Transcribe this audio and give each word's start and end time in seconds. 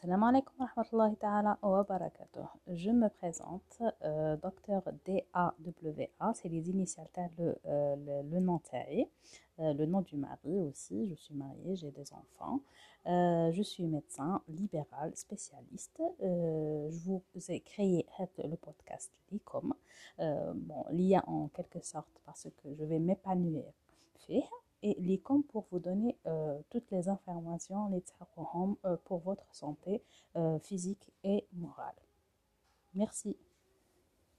Salam 0.00 0.22
alaikum 0.22 0.54
wa 0.58 0.66
rahmatullahi 0.66 1.16
ta'ala 1.20 1.58
wa 1.62 1.84
barakatuh. 1.84 2.48
Je 2.68 2.90
me 2.90 3.08
présente, 3.10 3.82
euh, 4.02 4.34
docteur 4.38 4.82
D-A-W-A, 5.04 6.32
c'est 6.34 6.48
les 6.48 6.70
initiales, 6.70 7.06
le, 7.38 7.54
euh, 7.66 7.96
le, 7.96 8.30
le, 8.30 8.40
nom 8.40 8.60
taï, 8.60 9.06
euh, 9.58 9.74
le 9.74 9.84
nom 9.84 10.00
du 10.00 10.16
mari 10.16 10.58
aussi. 10.62 11.06
Je 11.06 11.14
suis 11.16 11.34
mariée, 11.34 11.76
j'ai 11.76 11.90
des 11.90 12.14
enfants. 12.14 12.60
Euh, 13.08 13.52
je 13.52 13.60
suis 13.62 13.86
médecin 13.86 14.40
libéral 14.48 15.14
spécialiste. 15.14 16.00
Euh, 16.22 16.90
je 16.90 17.12
vous 17.34 17.50
ai 17.50 17.60
créé 17.60 18.06
le 18.38 18.56
podcast. 18.56 19.12
Euh, 20.18 20.52
bon, 20.54 20.82
l'IA 20.92 21.22
en 21.26 21.48
quelque 21.48 21.84
sorte 21.84 22.22
parce 22.24 22.48
que 22.62 22.74
je 22.74 22.84
vais 22.84 22.98
m'épanouir. 23.00 23.64
Fait 24.26 24.44
et 24.82 24.94
l'ICOM 24.98 25.42
pour 25.44 25.66
vous 25.70 25.78
donner 25.78 26.16
euh, 26.26 26.58
toutes 26.70 26.90
les 26.90 27.08
informations 27.08 27.88
les 27.88 28.00
euh, 28.84 28.96
pour 29.04 29.18
votre 29.20 29.46
santé 29.54 30.02
euh, 30.36 30.58
physique 30.60 31.12
et 31.24 31.46
morale. 31.52 31.94
Merci. 32.94 33.36